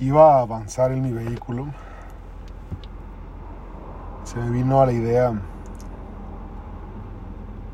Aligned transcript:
iba 0.00 0.36
a 0.36 0.40
avanzar 0.40 0.92
en 0.92 1.02
mi 1.02 1.12
vehículo, 1.12 1.66
se 4.24 4.36
me 4.38 4.50
vino 4.50 4.80
a 4.80 4.86
la 4.86 4.92
idea, 4.92 5.32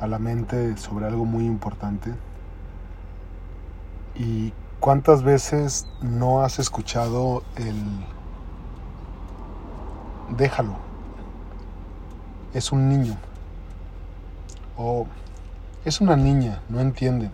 a 0.00 0.06
la 0.06 0.18
mente 0.18 0.76
sobre 0.76 1.06
algo 1.06 1.24
muy 1.24 1.46
importante. 1.46 2.12
¿Y 4.16 4.52
cuántas 4.80 5.22
veces 5.22 5.86
no 6.02 6.42
has 6.42 6.58
escuchado 6.58 7.42
el 7.56 7.76
déjalo? 10.36 10.74
Es 12.52 12.72
un 12.72 12.88
niño. 12.88 13.16
O 14.76 15.06
es 15.84 16.00
una 16.00 16.16
niña, 16.16 16.60
no 16.68 16.80
entienden. 16.80 17.30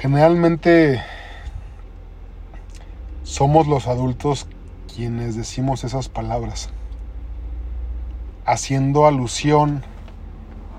Generalmente 0.00 1.02
somos 3.34 3.66
los 3.66 3.88
adultos 3.88 4.46
quienes 4.94 5.34
decimos 5.34 5.82
esas 5.82 6.08
palabras, 6.08 6.70
haciendo 8.44 9.06
alusión 9.06 9.82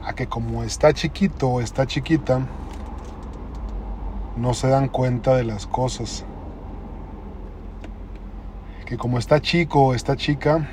a 0.05 0.13
que 0.13 0.27
como 0.27 0.63
está 0.63 0.93
chiquito 0.93 1.49
o 1.49 1.59
está 1.59 1.85
chiquita, 1.85 2.47
no 4.37 4.53
se 4.53 4.69
dan 4.69 4.87
cuenta 4.87 5.35
de 5.35 5.43
las 5.43 5.67
cosas. 5.67 6.23
Que 8.85 8.97
como 8.97 9.19
está 9.19 9.41
chico 9.41 9.87
o 9.87 9.93
está 9.93 10.15
chica, 10.15 10.69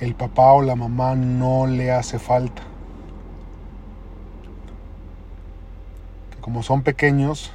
el 0.00 0.14
papá 0.14 0.52
o 0.52 0.62
la 0.62 0.74
mamá 0.74 1.16
no 1.16 1.66
le 1.66 1.92
hace 1.92 2.18
falta. 2.18 2.62
Que 6.30 6.40
como 6.40 6.62
son 6.62 6.80
pequeños, 6.80 7.52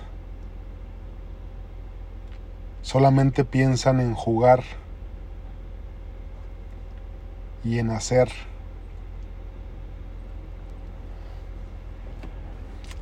solamente 2.81 3.43
piensan 3.43 3.99
en 3.99 4.13
jugar 4.13 4.63
y 7.63 7.79
en 7.79 7.91
hacer. 7.91 8.29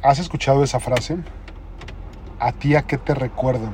¿Has 0.01 0.19
escuchado 0.19 0.63
esa 0.63 0.79
frase? 0.79 1.17
¿A 2.39 2.51
ti 2.53 2.75
a 2.75 2.83
qué 2.83 2.97
te 2.97 3.13
recuerda? 3.13 3.71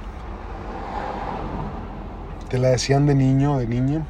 ¿Te 2.50 2.58
la 2.58 2.70
decían 2.70 3.06
de 3.06 3.16
niño 3.16 3.54
o 3.54 3.58
de 3.58 3.68
niña? 3.68 4.06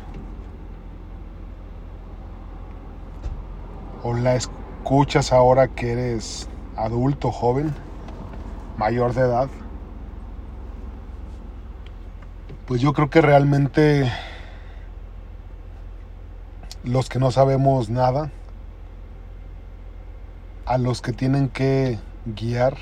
¿O 4.03 4.13
la 4.13 4.35
escuchas 4.35 5.33
ahora 5.33 5.67
que 5.67 5.91
eres 5.91 6.47
adulto, 6.77 7.31
joven, 7.31 7.73
mayor 8.77 9.13
de 9.13 9.21
edad? 9.21 9.49
Pues 12.67 12.81
yo 12.81 12.93
creo 12.93 13.11
que 13.11 13.21
realmente 13.21 14.11
los 16.83 17.09
que 17.09 17.19
no 17.19 17.29
sabemos 17.29 17.91
nada, 17.91 18.31
a 20.65 20.79
los 20.79 21.03
que 21.03 21.13
tienen 21.13 21.49
que 21.49 21.99
guiar, 22.25 22.75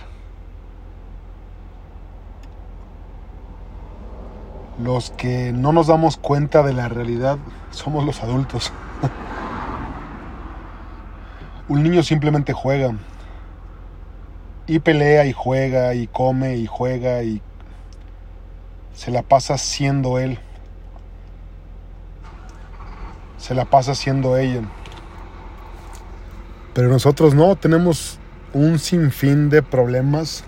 los 4.81 5.11
que 5.11 5.51
no 5.51 5.73
nos 5.73 5.87
damos 5.87 6.15
cuenta 6.15 6.63
de 6.63 6.71
la 6.71 6.87
realidad, 6.87 7.37
somos 7.71 8.05
los 8.05 8.23
adultos. 8.23 8.71
Un 11.67 11.83
niño 11.83 12.03
simplemente 12.03 12.53
juega 12.53 12.93
y 14.65 14.79
pelea 14.79 15.25
y 15.25 15.33
juega 15.33 15.93
y 15.93 16.07
come 16.07 16.55
y 16.55 16.67
juega 16.67 17.21
y 17.23 17.41
se 18.93 19.11
la 19.11 19.21
pasa 19.23 19.57
siendo 19.57 20.19
él. 20.19 20.39
Se 23.37 23.53
la 23.53 23.65
pasa 23.65 23.95
siendo 23.95 24.37
ella. 24.37 24.61
Pero 26.73 26.89
nosotros 26.89 27.35
no, 27.35 27.55
tenemos 27.55 28.19
un 28.53 28.79
sinfín 28.79 29.49
de 29.49 29.61
problemas 29.61 30.43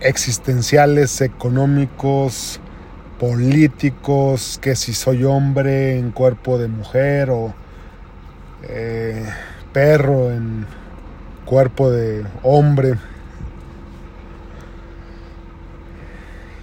existenciales, 0.00 1.20
económicos, 1.20 2.60
políticos, 3.18 4.58
que 4.60 4.76
si 4.76 4.92
soy 4.92 5.24
hombre 5.24 5.98
en 5.98 6.10
cuerpo 6.10 6.58
de 6.58 6.68
mujer 6.68 7.30
o 7.30 7.54
eh, 8.64 9.24
perro 9.72 10.30
en 10.30 10.66
cuerpo 11.44 11.90
de 11.90 12.24
hombre. 12.42 12.94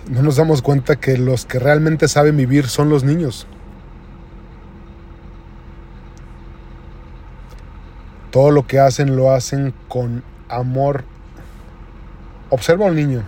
No 0.10 0.22
nos 0.24 0.36
damos 0.36 0.62
cuenta 0.62 0.96
que 0.96 1.18
los 1.18 1.46
que 1.46 1.60
realmente 1.60 2.08
saben 2.08 2.38
vivir 2.38 2.68
son 2.68 2.90
los 2.90 3.04
niños. 3.04 3.48
Todo 8.32 8.52
lo 8.52 8.66
que 8.66 8.80
hacen 8.80 9.16
lo 9.16 9.32
hacen 9.32 9.74
con 9.88 10.24
amor. 10.50 11.04
Observa 12.50 12.88
al 12.88 12.96
niño. 12.96 13.24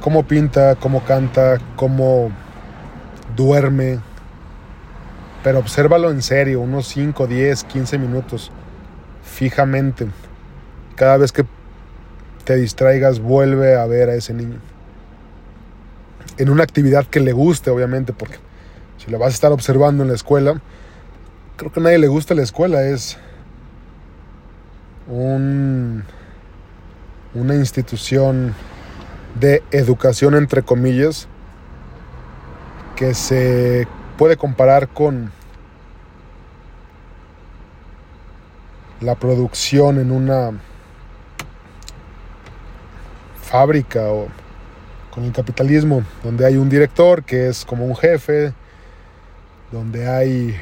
Cómo 0.00 0.24
pinta, 0.24 0.76
cómo 0.76 1.04
canta, 1.04 1.58
cómo 1.76 2.30
duerme. 3.36 3.98
Pero 5.42 5.58
obsérvalo 5.58 6.10
en 6.10 6.22
serio, 6.22 6.60
unos 6.60 6.88
5, 6.88 7.26
10, 7.26 7.64
15 7.64 7.98
minutos. 7.98 8.50
Fijamente. 9.22 10.06
Cada 10.94 11.16
vez 11.16 11.32
que 11.32 11.44
te 12.44 12.56
distraigas, 12.56 13.20
vuelve 13.20 13.76
a 13.76 13.86
ver 13.86 14.08
a 14.08 14.14
ese 14.14 14.32
niño 14.32 14.60
en 16.38 16.50
una 16.50 16.64
actividad 16.64 17.06
que 17.06 17.20
le 17.20 17.32
guste, 17.32 17.70
obviamente, 17.70 18.12
porque 18.12 18.36
si 18.98 19.10
la 19.10 19.18
vas 19.18 19.28
a 19.28 19.34
estar 19.34 19.52
observando 19.52 20.02
en 20.02 20.08
la 20.08 20.14
escuela, 20.14 20.60
creo 21.56 21.72
que 21.72 21.80
a 21.80 21.82
nadie 21.82 21.98
le 21.98 22.08
gusta 22.08 22.34
la 22.34 22.42
escuela, 22.42 22.82
es 22.82 23.16
un, 25.06 26.04
una 27.34 27.54
institución 27.54 28.54
de 29.38 29.62
educación, 29.70 30.34
entre 30.34 30.62
comillas, 30.62 31.28
que 32.96 33.14
se 33.14 33.86
puede 34.16 34.36
comparar 34.36 34.88
con 34.88 35.32
la 39.00 39.16
producción 39.16 39.98
en 39.98 40.10
una 40.10 40.52
fábrica 43.42 44.10
o 44.10 44.28
con 45.14 45.24
el 45.24 45.32
capitalismo, 45.32 46.02
donde 46.24 46.44
hay 46.44 46.56
un 46.56 46.68
director 46.68 47.22
que 47.22 47.48
es 47.48 47.64
como 47.64 47.86
un 47.86 47.94
jefe, 47.94 48.52
donde 49.70 50.08
hay 50.08 50.56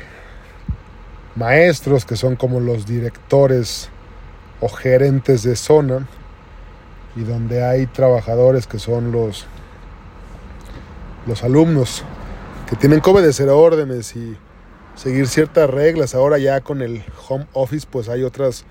maestros 1.35 2.05
que 2.05 2.17
son 2.17 2.37
como 2.37 2.61
los 2.61 2.87
directores 2.87 3.89
o 4.61 4.69
gerentes 4.69 5.43
de 5.43 5.57
zona 5.57 6.07
y 7.17 7.23
donde 7.23 7.65
hay 7.65 7.87
trabajadores 7.87 8.67
que 8.67 8.79
son 8.79 9.11
los 9.11 9.47
los 11.27 11.43
alumnos 11.45 12.05
que 12.69 12.77
tienen 12.77 13.01
que 13.01 13.09
obedecer 13.09 13.49
órdenes 13.49 14.17
y 14.17 14.37
seguir 14.97 15.29
ciertas 15.29 15.71
reglas. 15.71 16.15
Ahora 16.15 16.37
ya 16.39 16.61
con 16.61 16.83
el 16.83 17.05
home 17.29 17.47
office 17.55 17.87
pues 17.91 18.11
hay 18.11 18.23
otras 18.23 18.67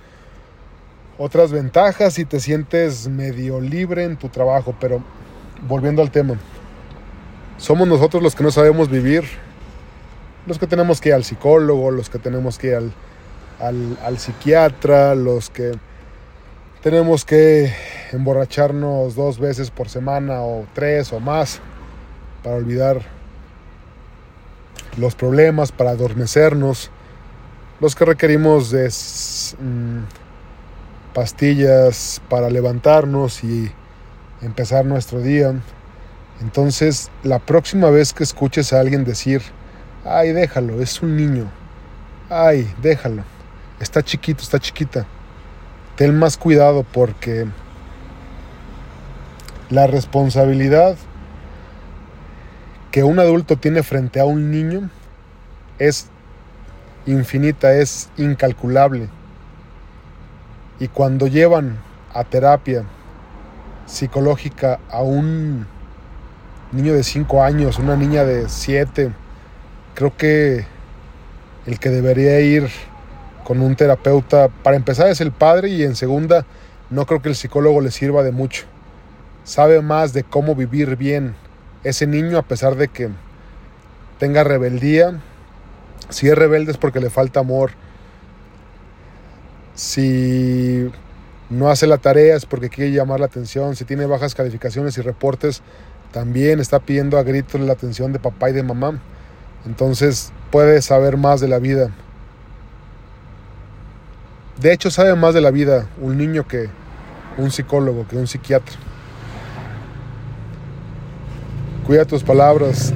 otras 1.18 1.52
ventajas 1.52 2.20
y 2.20 2.26
te 2.26 2.40
sientes 2.40 3.08
medio 3.08 3.60
libre 3.60 4.04
en 4.04 4.18
tu 4.18 4.30
trabajo, 4.30 4.76
pero 4.80 5.04
volviendo 5.68 6.02
al 6.02 6.12
tema, 6.12 6.36
somos 7.58 7.88
nosotros 7.88 8.24
los 8.24 8.36
que 8.36 8.44
no 8.44 8.52
sabemos 8.52 8.90
vivir, 8.90 9.24
los 10.48 10.58
que 10.58 10.68
tenemos 10.68 11.00
que 11.00 11.10
ir 11.10 11.16
al 11.16 11.24
psicólogo, 11.24 11.92
los 11.92 12.10
que 12.10 12.20
tenemos 12.20 12.58
que 12.58 12.68
ir 12.68 12.76
al, 13.60 13.98
al, 14.04 14.18
psiquiatra, 14.18 15.14
los 15.14 15.50
que 15.50 15.74
tenemos 16.82 17.24
que 17.24 17.72
emborracharnos 18.12 19.16
dos 19.16 19.40
veces 19.40 19.70
por 19.70 19.90
semana 19.90 20.42
o 20.42 20.66
tres 20.74 21.14
o 21.14 21.20
más 21.20 21.60
para 22.44 22.56
olvidar 22.56 23.02
los 24.98 25.14
problemas, 25.16 25.72
para 25.72 25.92
adormecernos, 25.92 26.90
los 27.80 27.96
que 27.96 28.06
requerimos 28.06 28.72
de 28.72 28.88
mm, 28.88 30.00
pastillas 31.14 32.22
para 32.30 32.50
levantarnos 32.50 33.44
y 33.44 33.72
empezar 34.42 34.86
nuestro 34.86 35.22
día. 35.22 35.54
Entonces, 36.42 37.12
la 37.24 37.40
próxima 37.40 37.90
vez 37.90 38.14
que 38.14 38.24
escuches 38.24 38.74
a 38.74 38.80
alguien 38.80 39.04
decir, 39.04 39.42
ay, 40.06 40.32
déjalo, 40.32 40.82
es 40.82 41.02
un 41.02 41.16
niño, 41.16 41.46
ay, 42.30 42.72
déjalo, 42.82 43.24
está 43.80 44.02
chiquito, 44.02 44.42
está 44.42 44.60
chiquita, 44.60 45.06
ten 45.96 46.18
más 46.18 46.38
cuidado 46.38 46.84
porque 46.92 47.46
la 49.70 49.88
responsabilidad 49.88 50.98
que 52.92 53.04
un 53.04 53.20
adulto 53.20 53.56
tiene 53.56 53.84
frente 53.84 54.20
a 54.20 54.26
un 54.26 54.52
niño 54.52 54.90
es 55.80 56.08
infinita, 57.06 57.74
es 57.74 58.10
incalculable. 58.18 59.10
Y 60.80 60.88
cuando 60.88 61.28
llevan 61.28 61.78
a 62.14 62.24
terapia 62.24 62.84
psicológica 63.86 64.80
a 64.90 65.02
un 65.02 65.68
niño 66.72 66.94
de 66.94 67.04
5 67.04 67.44
años, 67.44 67.80
una 67.80 67.96
niña 67.96 68.24
de 68.24 68.48
7, 68.48 69.12
creo 69.94 70.16
que 70.16 70.66
el 71.66 71.80
que 71.80 71.90
debería 71.90 72.40
ir 72.40 72.70
con 73.44 73.62
un 73.62 73.76
terapeuta, 73.76 74.48
para 74.48 74.78
empezar 74.78 75.08
es 75.08 75.22
el 75.22 75.32
padre 75.32 75.70
y 75.70 75.84
en 75.84 75.96
segunda, 75.96 76.46
no 76.90 77.06
creo 77.06 77.22
que 77.22 77.30
el 77.30 77.36
psicólogo 77.36 77.82
le 77.82 77.92
sirva 77.92 78.24
de 78.24 78.32
mucho. 78.32 78.66
Sabe 79.44 79.82
más 79.82 80.14
de 80.14 80.24
cómo 80.24 80.56
vivir 80.56 80.96
bien 80.96 81.36
ese 81.84 82.06
niño 82.08 82.38
a 82.38 82.44
pesar 82.44 82.76
de 82.76 82.88
que 82.88 83.10
tenga 84.20 84.44
rebeldía. 84.44 85.20
Si 86.10 86.28
es 86.28 86.38
rebelde 86.38 86.72
es 86.72 86.78
porque 86.78 87.00
le 87.00 87.10
falta 87.10 87.40
amor. 87.40 87.72
Si 89.74 90.92
no 91.52 91.70
hace 91.70 91.86
la 91.86 91.98
tarea 91.98 92.38
es 92.38 92.46
porque 92.46 92.70
quiere 92.70 92.94
llamar 92.94 93.20
la 93.20 93.26
atención. 93.26 93.76
Si 93.76 93.84
tiene 93.84 94.06
bajas 94.06 94.34
calificaciones 94.34 94.98
y 94.98 95.02
reportes, 95.02 95.62
también 96.14 96.62
está 96.62 96.80
pidiendo 96.80 97.18
a 97.18 97.24
gritos 97.24 97.60
la 97.60 97.74
atención 97.74 98.14
de 98.14 98.20
papá 98.20 98.50
y 98.50 98.54
de 98.54 98.64
mamá. 98.64 99.02
Entonces 99.66 100.32
puede 100.50 100.82
saber 100.82 101.18
más 101.18 101.42
de 101.42 101.50
la 101.50 101.60
vida. 101.60 101.92
De 104.62 104.72
hecho, 104.72 104.90
sabe 104.90 105.14
más 105.16 105.34
de 105.34 105.42
la 105.42 105.52
vida 105.52 105.88
un 106.00 106.18
niño 106.18 106.48
que 106.48 106.70
un 107.38 107.52
psicólogo, 107.52 108.08
que 108.08 108.16
un 108.16 108.28
psiquiatra. 108.28 108.78
Cuida 111.86 112.06
tus 112.06 112.24
palabras. 112.24 112.94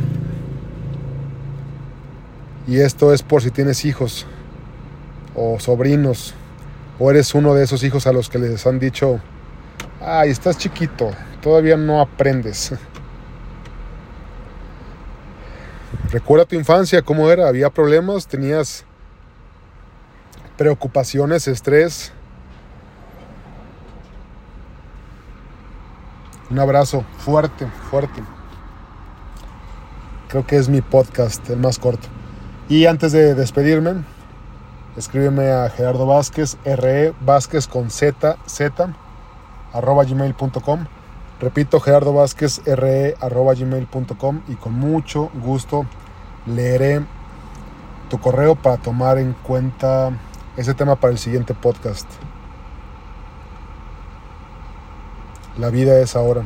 Y 2.67 2.79
esto 2.79 3.13
es 3.13 3.21
por 3.21 3.41
si 3.41 3.51
tienes 3.51 3.83
hijos 3.83 4.25
o 5.35 5.59
sobrinos 5.59 6.33
o 6.99 7.11
eres 7.11 7.33
uno 7.35 7.53
de 7.53 7.63
esos 7.63 7.83
hijos 7.83 8.07
a 8.07 8.13
los 8.13 8.29
que 8.29 8.39
les 8.39 8.65
han 8.65 8.79
dicho, 8.79 9.19
ay, 10.01 10.29
estás 10.29 10.57
chiquito, 10.57 11.11
todavía 11.41 11.77
no 11.77 12.01
aprendes. 12.01 12.73
Recuerda 16.11 16.45
tu 16.45 16.55
infancia, 16.55 17.01
cómo 17.01 17.29
era, 17.29 17.47
había 17.47 17.69
problemas, 17.69 18.27
tenías 18.27 18.85
preocupaciones, 20.57 21.47
estrés. 21.47 22.11
Un 26.49 26.59
abrazo 26.59 27.03
fuerte, 27.17 27.67
fuerte. 27.89 28.23
Creo 30.29 30.45
que 30.45 30.57
es 30.57 30.69
mi 30.69 30.81
podcast, 30.81 31.49
el 31.49 31.57
más 31.57 31.79
corto. 31.79 32.07
Y 32.69 32.85
antes 32.85 33.11
de 33.11 33.35
despedirme, 33.35 34.03
escríbeme 34.97 35.51
a 35.51 35.69
Gerardo 35.69 36.05
Vázquez, 36.05 36.57
RE 36.65 37.13
Vázquez 37.21 37.67
con 37.67 37.89
Z, 37.89 38.37
Z, 38.45 38.93
arroba 39.73 40.03
gmail.com. 40.03 40.85
Repito, 41.39 41.79
Gerardo 41.79 42.13
Vázquez, 42.13 42.61
RE, 42.65 43.15
arroba 43.19 43.53
gmail.com 43.53 44.41
y 44.47 44.55
con 44.55 44.73
mucho 44.73 45.29
gusto 45.33 45.85
leeré 46.45 47.03
tu 48.09 48.19
correo 48.19 48.55
para 48.55 48.77
tomar 48.77 49.17
en 49.17 49.33
cuenta 49.33 50.11
ese 50.55 50.73
tema 50.73 50.95
para 50.95 51.11
el 51.11 51.19
siguiente 51.19 51.53
podcast. 51.53 52.07
La 55.57 55.69
vida 55.69 55.99
es 55.99 56.15
ahora. 56.15 56.43